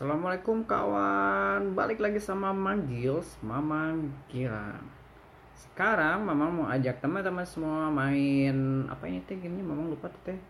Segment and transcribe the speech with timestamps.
[0.00, 1.76] Assalamualaikum kawan.
[1.76, 4.80] Balik lagi sama Manggils Mamang Girang.
[5.52, 10.40] Sekarang Mamang mau ajak teman-teman semua main Apa ini teh gamenya Mamang lupa teh.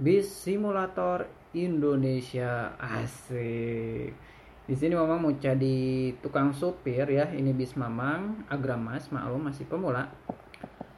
[0.00, 2.72] Bis Simulator Indonesia.
[2.80, 4.16] Asik.
[4.64, 7.28] Di sini Mamang mau jadi tukang supir ya.
[7.28, 10.08] Ini bis Mamang Agramas maklum masih pemula.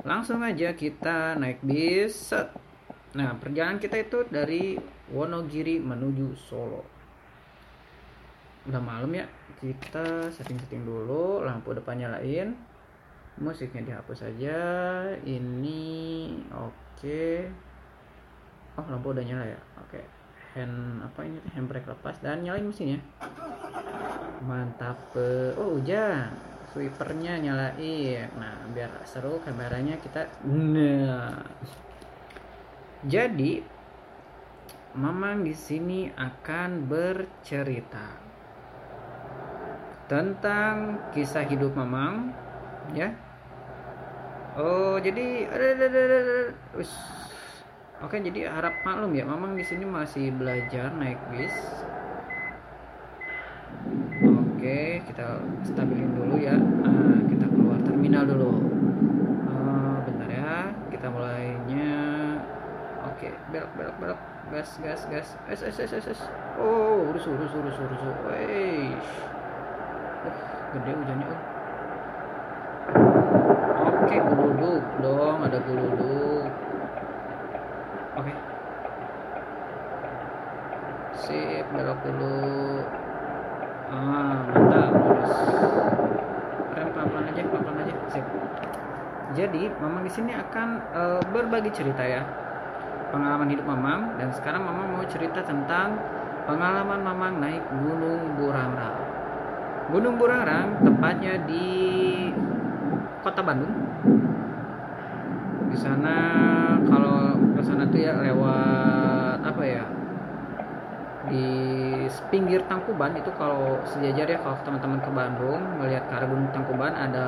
[0.06, 2.14] Langsung aja kita naik bis.
[2.30, 2.54] Set.
[3.18, 4.78] Nah perjalanan kita itu dari
[5.10, 6.97] Wonogiri menuju Solo
[8.66, 9.26] udah malam ya
[9.62, 12.54] kita setting-setting dulu lampu depan nyalain
[13.38, 14.58] musiknya dihapus saja
[15.22, 16.74] ini oke.
[16.98, 17.46] Okay.
[18.74, 19.60] oh lampu udah nyala ya?
[19.78, 19.98] Oke.
[19.98, 20.04] Okay.
[20.58, 22.98] hand apa ini handbrake lepas dan nyalain mesinnya.
[24.42, 26.34] Mantap oh hujan.
[26.74, 28.26] Sweepernya nyalain.
[28.38, 31.38] Nah biar seru kameranya kita nah
[33.06, 33.62] jadi
[34.98, 38.27] Mamang di sini akan bercerita
[40.08, 42.32] tentang kisah hidup Mamang
[42.96, 43.12] ya.
[44.58, 45.46] Oh jadi
[48.02, 51.54] oke jadi harap maklum ya Mamang di sini masih belajar naik bis
[54.26, 58.58] oke kita stabilin dulu ya nah, kita keluar terminal dulu
[60.02, 61.94] bentar ya kita mulainya
[63.06, 66.20] oke belok belok belok gas gas gas es es es es
[66.58, 68.02] oh urus urus urus urus
[70.18, 70.38] urus
[70.74, 71.40] gede hujannya oh.
[73.88, 76.48] Oke geluduk dong ada geluduk
[78.18, 78.32] oke.
[81.18, 82.82] Sip belok dulu
[83.88, 85.34] ah mantap lurus
[86.72, 87.94] rem pelan pelan aja pelan pelan aja.
[88.10, 88.24] Sip.
[89.36, 92.24] Jadi mamang di sini akan uh, berbagi cerita ya.
[93.08, 95.96] Pengalaman hidup mamang dan sekarang mamang mau cerita tentang
[96.48, 99.17] pengalaman mamang naik gunung Burangrang
[99.88, 101.64] Gunung Burangrang tepatnya di
[103.24, 103.72] kota Bandung.
[105.72, 106.16] Di sana
[106.84, 109.84] kalau ke sana tuh ya lewat apa ya?
[111.32, 111.44] Di
[112.28, 116.92] pinggir Tangkuban itu kalau sejajar ya kalau teman-teman ke Bandung melihat ke arah Gunung Tangkuban
[116.92, 117.26] ada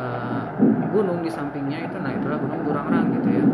[0.93, 3.45] gunung di sampingnya itu nah itulah Gunung Burangrang gitu ya.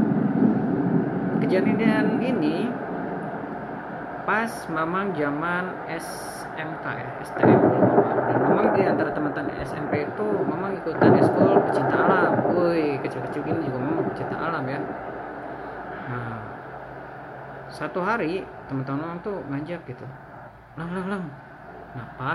[1.46, 2.65] Kejadian ini
[4.26, 7.60] pas mamang zaman SMK ya STM
[8.26, 12.32] dan memang di antara teman-teman SMP itu memang ikutan eskul pecinta alam.
[12.50, 14.82] Woi kecil-kecil gini juga memang pecinta alam ya.
[16.10, 16.42] Nah
[17.70, 20.02] satu hari teman-teman tuh ngajak gitu.
[20.74, 21.22] Lang lang lang.
[21.94, 22.30] Kenapa?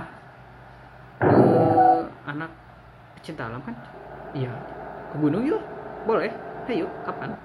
[1.21, 2.51] Uh, anak
[3.19, 3.75] pecinta alam kan?
[4.31, 4.55] Iya.
[5.11, 5.59] Ke gunung yuk.
[6.07, 6.31] Boleh.
[6.71, 7.35] Ayo kapan?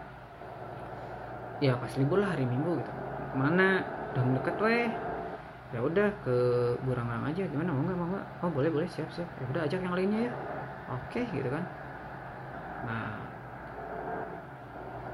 [1.59, 2.93] Ya pas libur lah hari minggu gitu.
[3.35, 3.83] Mana
[4.17, 4.89] udah mendekat weh.
[5.77, 6.37] Ya udah ke
[6.89, 7.45] Burangrang aja.
[7.45, 8.27] Gimana mau nggak mau nggak?
[8.41, 8.89] Oh boleh boleh.
[8.89, 9.29] Siap siap.
[9.37, 10.33] Ya udah ajak yang lainnya ya.
[10.89, 11.65] Oke gitu kan.
[12.89, 13.13] Nah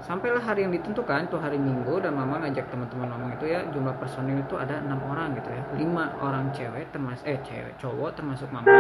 [0.03, 3.95] sampailah hari yang ditentukan tuh hari Minggu dan mama ngajak teman-teman ngomong itu ya jumlah
[4.03, 5.63] personil itu ada enam orang gitu ya.
[5.79, 8.71] Lima orang cewek termasuk eh cewek cowok termasuk mama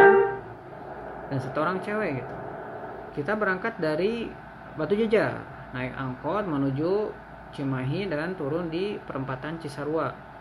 [1.30, 2.34] dan satu orang cewek gitu.
[3.22, 4.30] Kita berangkat dari
[4.74, 5.40] Batu Jajar
[5.72, 7.10] naik angkot menuju
[7.52, 10.32] Cimahi dan turun di perempatan Cisarua.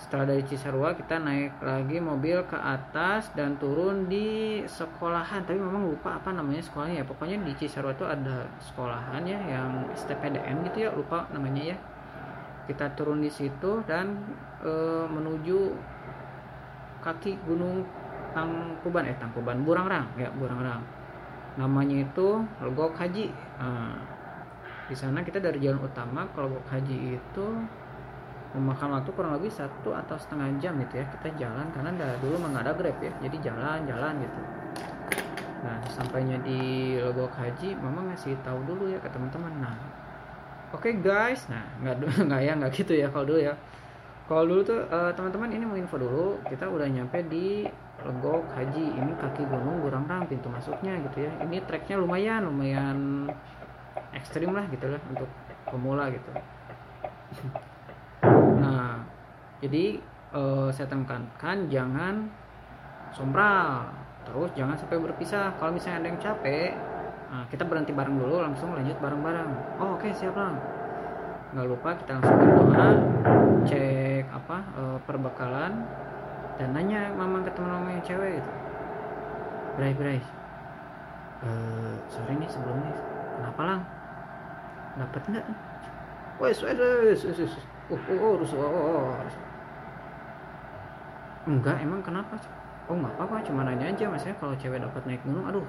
[0.00, 5.44] Setelah dari Cisarua kita naik lagi mobil ke atas dan turun di sekolahan.
[5.44, 7.06] Tapi memang lupa apa namanya sekolahnya ya.
[7.06, 11.76] Pokoknya di Cisarua itu ada sekolahan ya yang STPDN gitu ya, lupa namanya ya.
[12.66, 14.16] Kita turun di situ dan
[14.64, 14.72] e,
[15.06, 15.76] menuju
[17.02, 17.82] kaki Gunung
[18.32, 20.80] Tangkuban eh Tangkuban Burangrang ya Burangrang.
[21.60, 23.28] Namanya itu Legok Haji.
[23.60, 24.11] Nah,
[24.90, 27.46] di sana kita dari jalan utama kalau haji itu
[28.52, 32.36] memakan waktu kurang lebih satu atau setengah jam gitu ya kita jalan karena dah dulu
[32.36, 34.40] memang grab ya jadi jalan-jalan gitu.
[35.64, 36.60] Nah sampainya di
[37.00, 39.52] logo haji mama ngasih tahu dulu ya ke teman-teman.
[39.56, 39.76] Nah
[40.76, 43.54] oke okay guys nah nggak nggak ya nggak gitu ya kalau dulu ya.
[44.28, 47.64] Kalau dulu tuh uh, teman-teman ini mau info dulu kita udah nyampe di
[48.04, 48.84] logo Haji.
[49.00, 51.32] Ini kaki gunung Burangrang pintu masuknya gitu ya.
[51.40, 53.28] Ini treknya lumayan lumayan
[54.32, 55.28] ekstrim lah gitu lah untuk
[55.68, 56.32] pemula gitu.
[58.64, 59.04] Nah
[59.60, 60.00] jadi
[60.32, 62.32] uh, saya tekankan jangan
[63.12, 63.92] sombral.
[64.24, 65.52] Terus jangan sampai berpisah.
[65.60, 66.72] Kalau misalnya ada yang capek
[67.28, 69.76] nah, kita berhenti bareng dulu langsung lanjut bareng-bareng.
[69.76, 70.56] Oh oke okay, siap lang
[71.52, 72.88] nggak lupa kita langsung berdoa
[73.68, 75.84] cek apa uh, perbekalan
[76.56, 78.50] dan nanya mama ke teman-teman yang cewek gitu.
[79.76, 80.20] Bray Bray
[81.44, 82.96] uh, sorry nih sebelumnya
[83.36, 83.80] kenapa lang
[84.98, 85.46] dapat nggak?
[86.40, 87.54] Wes wes wes wes
[87.92, 89.20] oh oh oh harus oh, oh, oh.
[91.48, 92.34] enggak emang kenapa?
[92.90, 95.66] Oh nggak apa-apa cuma nanya aja maksudnya kalau cewek dapat naik gunung aduh.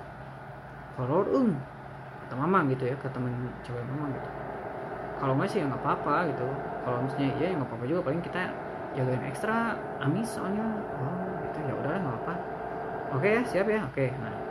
[0.98, 1.50] Horor um
[2.26, 3.34] kata mama gitu ya ke temen
[3.66, 4.30] cewek mama gitu.
[5.18, 6.48] Kalau nggak sih ya nggak apa-apa gitu.
[6.84, 8.02] Kalau misalnya iya ya nggak apa-apa juga.
[8.06, 8.42] Paling kita
[8.94, 9.58] jagain ekstra
[10.04, 10.68] amis soalnya.
[11.00, 11.58] Oh gitu.
[11.64, 12.36] Ya udahlah nggak apa
[13.14, 13.82] oke ya siap ya?
[13.88, 14.43] Oke nah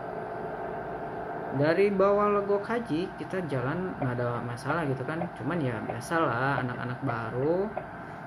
[1.56, 5.20] dari bawah legok haji kita jalan nggak ada masalah gitu kan.
[5.36, 7.68] Cuman ya biasalah anak-anak baru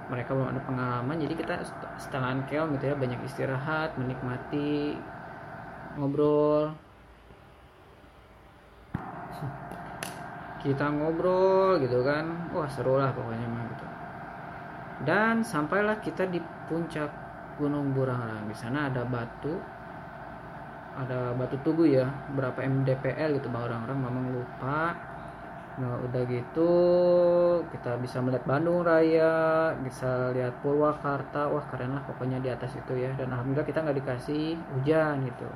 [0.06, 1.18] mereka belum ada pengalaman.
[1.18, 1.56] Jadi kita
[1.98, 4.94] setelan keong gitu ya banyak istirahat menikmati
[5.98, 6.76] ngobrol.
[10.62, 12.54] Kita ngobrol gitu kan.
[12.54, 13.86] Wah seru lah pokoknya mah gitu.
[15.06, 16.40] Dan sampailah kita di
[16.70, 17.10] puncak
[17.56, 18.50] Gunung Burangrang.
[18.52, 19.75] Di sana ada batu
[20.96, 23.64] ada batu tugu ya berapa mdpl gitu bang.
[23.68, 24.96] Orang-orang memang lupa.
[25.76, 26.72] Nah udah gitu
[27.68, 31.52] kita bisa melihat Bandung Raya bisa lihat Purwakarta.
[31.52, 33.12] Wah keren lah pokoknya di atas itu ya.
[33.20, 35.48] Dan alhamdulillah kita nggak dikasih hujan gitu.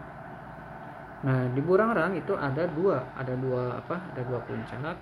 [1.23, 4.97] Nah di Burangrang itu ada dua ada dua apa ada dua puncak.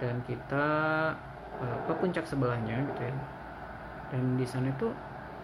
[0.00, 0.66] Dan kita
[1.54, 3.14] apa puncak sebelahnya gitu ya.
[4.12, 4.92] Dan di sana itu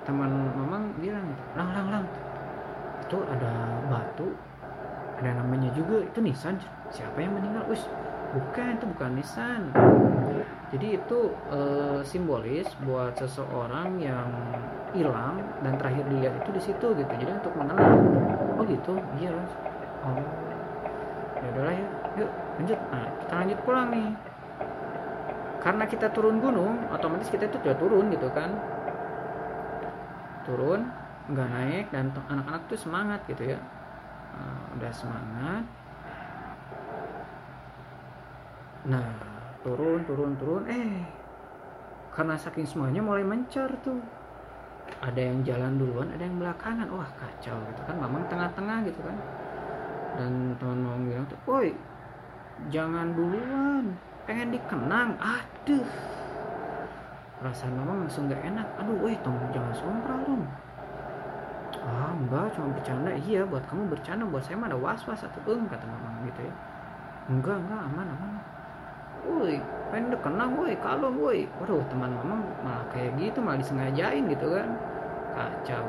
[0.04, 2.04] teman mamang bilang gitu lang lang lang
[3.10, 4.30] itu ada batu
[5.18, 6.54] ada namanya juga itu nisan
[6.94, 7.66] siapa yang meninggal?
[7.66, 7.82] Wis
[8.30, 9.74] bukan itu bukan nisan
[10.70, 11.18] jadi itu
[11.50, 11.60] e,
[12.06, 14.30] simbolis buat seseorang yang
[14.94, 17.12] hilang dan terakhir dilihat itu di situ gitu.
[17.18, 17.90] Jadi untuk mengenal
[18.54, 19.34] oh gitu iya.
[20.06, 20.22] Oh.
[21.42, 21.88] Ya udahlah ya
[22.22, 22.30] yuk
[22.62, 22.80] lanjut.
[22.94, 24.08] Nah kita lanjut pulang nih.
[25.60, 28.54] Karena kita turun gunung otomatis kita itu sudah turun gitu kan.
[30.46, 33.60] Turun nggak naik dan anak-anak tuh semangat gitu ya.
[34.32, 35.64] Uh, udah semangat.
[38.88, 39.08] Nah
[39.60, 40.64] turun turun turun.
[40.70, 41.04] Eh
[42.16, 44.00] karena saking semuanya mulai mencar tuh.
[45.04, 46.88] Ada yang jalan duluan ada yang belakangan.
[46.88, 47.96] Wah kacau gitu kan.
[48.00, 49.16] Mamang tengah-tengah gitu kan.
[50.16, 51.70] Dan teman mamang bilang tuh woi
[52.72, 53.84] jangan duluan.
[54.24, 55.14] Pengen dikenang.
[55.20, 55.86] Aduh.
[57.40, 58.68] Perasaan mamang langsung gak enak.
[58.82, 60.44] Aduh woi tong jangan sompral dong
[61.80, 63.10] ah enggak cuma bercanda.
[63.16, 66.44] Iya buat kamu bercanda buat saya mah ada was was atau eng kata mama gitu
[66.44, 66.54] ya.
[67.32, 68.32] Enggak enggak aman aman.
[69.20, 69.56] Woi
[69.92, 71.48] pengen kenang woi kalau woi.
[71.60, 74.68] Waduh teman mama malah kayak gitu malah disengajain gitu kan.
[75.32, 75.84] Kacau.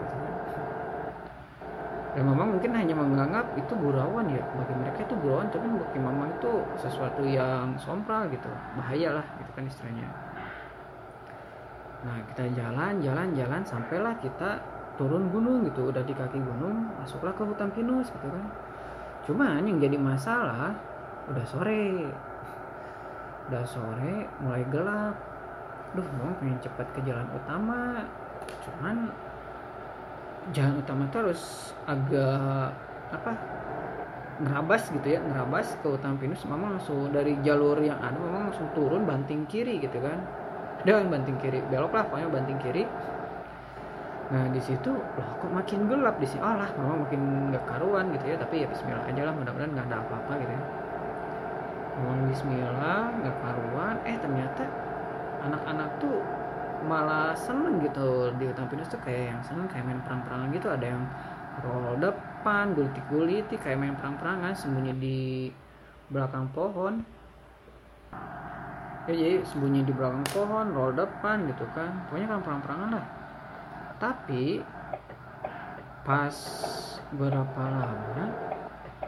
[2.12, 4.44] Dan mama mungkin hanya menganggap itu gurauan ya.
[4.44, 8.52] Bagi mereka itu gurauan tapi bagi mama itu sesuatu yang sompral gitu.
[8.76, 10.08] Bahaya lah gitu kan istilahnya.
[12.02, 14.60] Nah kita jalan jalan jalan sampailah kita
[15.02, 18.46] turun gunung gitu udah di kaki gunung masuklah ke hutan pinus gitu kan.
[19.26, 20.78] Cuman yang jadi masalah
[21.26, 22.06] udah sore.
[23.50, 25.18] Udah sore mulai gelap.
[25.98, 28.06] Duh mau pengen cepat ke jalan utama.
[28.62, 29.10] Cuman
[30.54, 32.70] jalan utama terus agak
[33.10, 33.34] apa
[34.42, 36.46] ngerabas gitu ya ngerabas ke hutan pinus.
[36.46, 40.22] Mama langsung dari jalur yang ada mama langsung turun banting kiri gitu kan.
[40.86, 42.86] Dan banting kiri belok lah pokoknya banting kiri
[44.32, 46.40] nah di situ loh kok makin gelap di sini?
[46.40, 48.40] Allah memang makin nggak karuan gitu ya.
[48.40, 50.64] Tapi ya Bismillah aja lah mudah-mudahan nggak ada apa-apa gitu ya.
[52.00, 53.96] Ngomong Bismillah nggak karuan.
[54.08, 54.64] Eh ternyata
[55.44, 56.16] anak-anak tuh
[56.88, 59.04] malah seneng gitu di hutan pinus tuh.
[59.04, 60.68] Kayak yang seneng kayak main perang-perangan gitu.
[60.72, 61.04] Ada yang
[61.68, 65.20] roll depan guliti-guliti kayak main perang-perangan sembunyi di
[66.08, 67.04] belakang pohon.
[69.12, 72.08] Ya jadi sembunyi di belakang pohon roll depan gitu kan.
[72.08, 73.21] Pokoknya kan perang-perangan lah
[74.02, 74.66] tapi
[76.02, 76.34] pas
[77.14, 78.26] berapa lama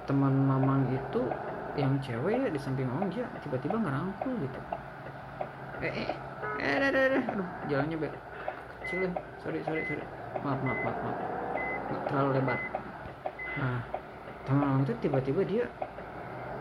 [0.05, 1.25] teman mamang itu
[1.73, 4.59] yang cewek ya di samping mamang dia tiba-tiba ngerangkul gitu.
[5.81, 6.09] Eh eh
[6.62, 7.23] eh eh, eh, eh.
[7.25, 8.07] aduh jalannya be
[8.85, 9.09] kecil
[9.41, 10.05] sorry sorry sorry.
[10.45, 11.17] Maaf maaf maaf maaf.
[11.89, 12.59] Nggak terlalu lebar.
[13.57, 13.81] Nah
[14.45, 15.65] teman mamang itu tiba-tiba dia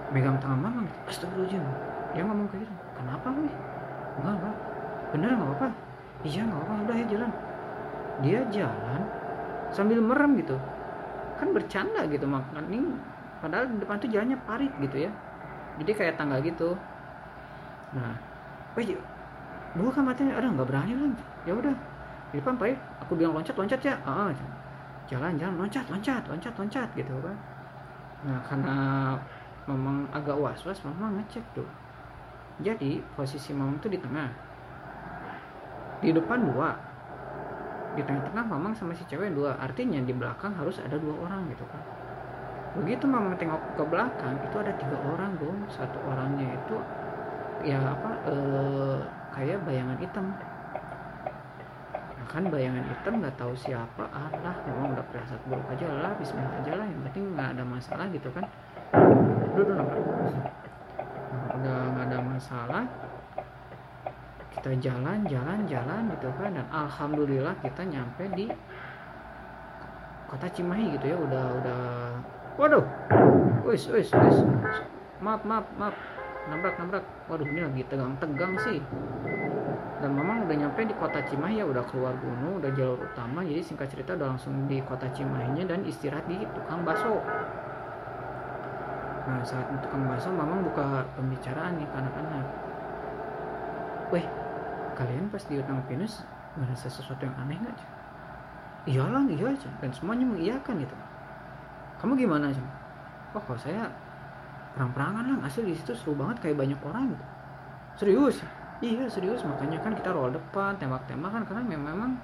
[0.09, 0.99] megang tangan mamang gitu.
[1.12, 1.65] astagfirullahaladzim.
[2.17, 2.75] Dia ngomong kayak gitu.
[2.97, 3.55] Kenapa nih
[4.17, 4.57] enggak enggak
[5.12, 5.69] bener nggak apa-apa.
[6.25, 6.83] Iya nggak apa-apa.
[6.89, 7.33] Udah ya jalan
[8.21, 9.00] dia jalan
[9.73, 10.61] sambil merem gitu.
[11.40, 12.92] Kan bercanda gitu makan ini
[13.40, 15.11] padahal di depan tuh jalannya parit gitu ya.
[15.81, 16.76] Jadi kayak tangga gitu.
[17.97, 18.12] Nah
[18.76, 18.97] wih
[19.73, 21.09] buka matanya ada nggak berani lah
[21.49, 21.73] ya udah
[22.28, 23.97] di depan parit aku bilang loncat loncat ya.
[24.04, 24.28] Ah
[25.09, 27.37] jalan jalan loncat loncat loncat loncat gitu kan
[28.23, 28.76] nah karena
[29.66, 31.66] memang agak was was memang ngecek tuh.
[32.62, 34.31] Jadi posisi mamang tuh di tengah.
[35.99, 36.71] Di depan dua
[37.93, 39.57] di tengah-tengah mamang sama si cewek dua.
[39.61, 41.83] Artinya di belakang harus ada dua orang gitu kan.
[42.81, 46.77] Begitu mamang tengok ke belakang itu ada tiga orang dong satu orangnya itu
[47.69, 48.99] ya apa eh,
[49.37, 50.27] kayak bayangan hitam.
[51.93, 56.55] Nah, kan bayangan hitam nggak tahu siapa Allah memang udah perasaan buruk aja lah Bismillah
[56.65, 58.45] aja lah yang penting nggak ada masalah gitu kan.
[58.93, 59.85] Nah,
[61.61, 62.85] udah nggak ada masalah
[64.59, 66.53] kita jalan jalan jalan gitu kan.
[66.53, 68.47] Dan alhamdulillah kita nyampe di
[70.29, 71.17] kota Cimahi gitu ya.
[71.17, 71.83] Udah udah
[72.61, 72.85] waduh.
[73.65, 74.37] Wis wis wis.
[75.25, 75.97] Maaf maaf maaf.
[76.51, 77.05] Nabrak nabrak.
[77.31, 78.79] Waduh ini lagi tegang tegang sih.
[80.03, 81.65] Dan memang udah nyampe di kota Cimahi ya.
[81.65, 83.41] Udah keluar gunung udah jalur utama.
[83.47, 87.23] Jadi singkat cerita udah langsung di kota Cimahinya dan istirahat di tukang bakso
[89.23, 92.47] nah saat tukang bakso memang buka pembicaraan nih anak-anak
[94.11, 94.27] weh
[94.93, 96.25] kalian pas di Utang Pinus
[96.57, 97.77] merasa sesuatu yang aneh nggak
[98.85, 100.97] iyalah iya aja dan semuanya mengiyakan gitu.
[102.03, 102.63] Kamu gimana aja
[103.33, 103.89] oh kalau saya
[104.77, 107.25] perang-perangan lah asli di situ seru banget kayak banyak orang gitu.
[107.97, 108.37] Serius?
[108.83, 109.41] Iya serius.
[109.47, 112.19] Makanya kan kita roll depan tembak-tembakan karena memang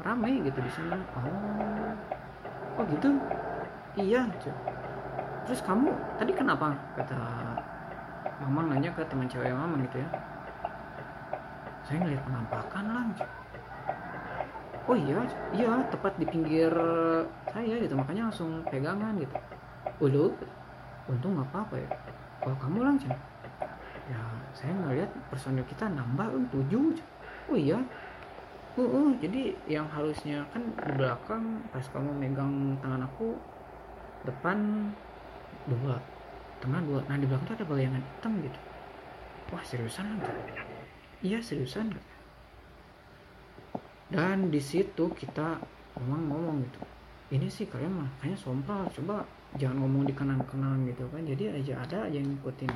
[0.00, 2.80] ramai gitu di sana oh.
[2.80, 3.08] Oh gitu?
[3.94, 4.54] Iya cuy.
[5.44, 6.72] terus kamu tadi kenapa?
[6.96, 7.20] Kata
[8.40, 10.08] mama nanya ke teman cewek mama gitu ya
[11.84, 13.28] saya ngeliat penampakan lah cuy.
[14.84, 15.20] oh iya
[15.52, 16.72] iya tepat di pinggir
[17.48, 17.94] saya gitu.
[17.96, 19.36] Makanya langsung pegangan gitu.
[20.00, 20.26] Ulu
[21.08, 21.88] untung nggak apa-apa ya.
[22.40, 23.12] Kalau kamu langsung
[24.04, 24.20] ya
[24.52, 26.96] saya melihat personil kita nambah um, tujuh
[27.52, 27.80] oh iya?
[28.74, 33.38] Uh, uh, jadi yang harusnya kan di belakang pas kamu megang tangan aku
[34.24, 34.88] depan
[35.68, 36.00] dua
[36.64, 37.00] tengah dua.
[37.08, 38.60] Nah di belakang tuh ada bayangan hitam gitu.
[39.52, 40.73] Wah seriusan lah
[41.24, 41.88] iya seriusan
[44.14, 45.58] dan di situ kita
[45.98, 46.80] ngomong ngomong gitu.
[47.34, 49.26] Ini sih kalian mah kayaknya sompral coba
[49.58, 51.26] jangan ngomong di kanan-kanan gitu kan.
[51.26, 52.70] Jadi aja ada aja yang ngikutin.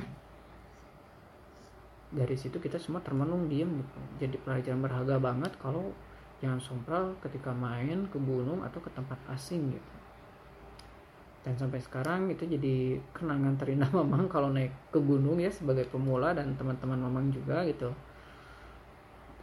[2.09, 3.99] Dari situ kita semua termenung diem gitu.
[4.19, 5.95] Jadi pelajaran berharga banget kalau
[6.43, 9.93] jangan sompral ketika main ke gunung atau ke tempat asing gitu.
[11.47, 16.35] Dan sampai sekarang itu jadi kenangan terindah mamang kalau naik ke gunung ya sebagai pemula
[16.35, 17.95] dan teman-teman mamang juga gitu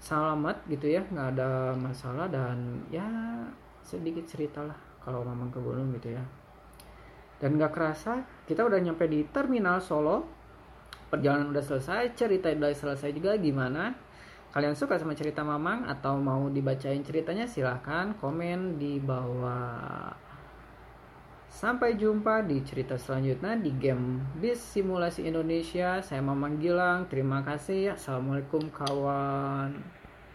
[0.07, 3.03] selamat gitu ya nggak ada masalah dan ya
[3.83, 6.23] sedikit cerita lah kalau mamang ke gunung gitu ya.
[7.43, 10.23] Dan nggak kerasa kita udah nyampe di terminal Solo.
[11.07, 13.95] Perjalanan udah selesai cerita udah selesai juga gimana?
[14.51, 20.27] Kalian suka sama cerita mamang atau mau dibacain ceritanya silahkan komen di bawah.
[21.57, 26.05] Sampai jumpa di cerita selanjutnya di game bis simulasi Indonesia.
[26.05, 29.96] Saya Mamang Gilang terima kasih assalamualaikum kawan